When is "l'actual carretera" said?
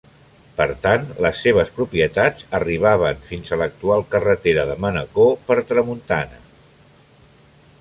3.63-4.65